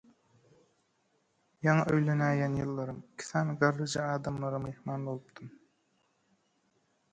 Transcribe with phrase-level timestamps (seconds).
[1.67, 5.55] Ýaňy öýlenäýen ýyllarym iki sany garryja adamlara myhman bolupdym.